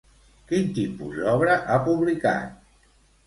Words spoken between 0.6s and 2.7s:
tipus d'obra ha publicat?